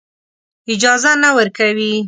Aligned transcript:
اجازه 0.73 1.11
نه 1.23 1.29
ورکوي. 1.37 1.91